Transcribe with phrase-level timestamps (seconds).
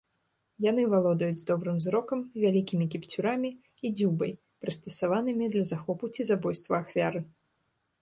[0.65, 4.33] Яны валодаюць добрым зрокам, вялікімі кіпцюрамі і дзюбай,
[4.65, 7.19] прыстасаванымі для захопу ці забойства ахвяры.